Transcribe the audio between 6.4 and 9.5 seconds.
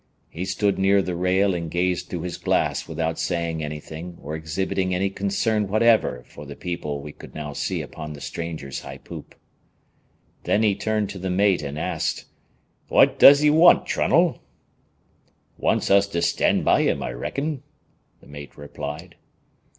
the people we could now see upon the stranger's high poop.